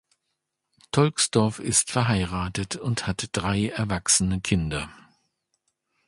Tolksdorf 0.89 1.59
ist 1.59 1.91
verheiratet 1.91 2.75
und 2.75 3.05
hat 3.05 3.27
drei 3.33 3.67
erwachsene 3.67 4.41
Kinder. 4.41 4.89